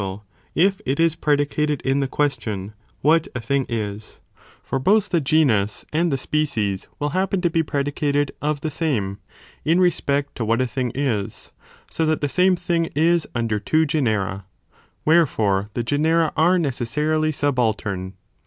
ful, 0.01 0.25
if 0.55 0.81
it 0.83 0.99
is 0.99 1.15
predicated 1.15 1.79
in 1.83 1.99
the 1.99 2.07
question, 2.07 2.73
what 3.03 3.27
a 3.35 3.39
thing 3.39 3.65
δἰ 3.65 3.67
πο 3.67 3.95
18 3.99 4.19
For 4.63 4.79
both 4.79 5.09
the 5.09 5.21
genus 5.21 5.85
and 5.93 6.11
the 6.11 6.17
species,* 6.17 6.87
will§ 6.99 7.09
i. 7.15 7.19
ον 7.19 7.19
Ἀν, 7.19 7.19
i, 7.19 7.19
A 7.19 7.21
happen 7.21 7.41
to 7.41 7.49
be 7.51 7.61
predicated 7.61 8.31
of 8.41 8.61
the 8.61 8.71
same, 8.71 9.19
in 9.63 9.79
respect 9.79 10.33
to 10.37 10.41
animal..... 10.41 10.47
What 10.49 10.61
a 10.61 10.65
thing 10.65 10.91
18,2 10.93 11.51
so 11.91 12.07
that 12.07 12.21
the 12.21 12.29
same 12.29 12.55
thing 12.55 12.87
f 12.87 12.91
is 12.95 13.27
under 13.35 13.59
"1.6. 13.59 13.61
ἃ 13.61 13.61
species 13.61 13.71
two 13.73 13.85
genera,} 13.85 14.45
wherefore 15.05 15.69
the 15.75 15.83
genera 15.83 16.33
are 16.35 16.57
necessarily 16.57 17.31
Ti,e.animal 17.31 17.37
Subaltern. 17.73 18.13